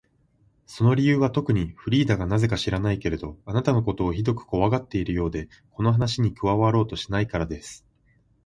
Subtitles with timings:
[0.65, 7.85] その理由はとくに、フリーダがなぜか知らないけれど、あなたのことをひどくこわがっているようで、この話に加わろうとしないからです。